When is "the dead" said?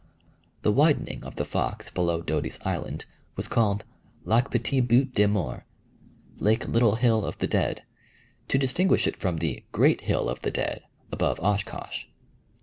7.37-7.83, 10.41-10.81